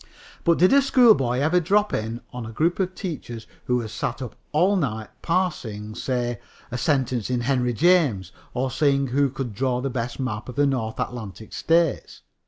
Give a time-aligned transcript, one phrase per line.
[0.43, 4.19] But did a schoolboy ever drop in on a group of teachers who had sat
[4.19, 6.39] up all night parsing, say,
[6.71, 10.65] a sentence in Henry James, or seeing who could draw the best map of the
[10.65, 12.23] North Atlantic states?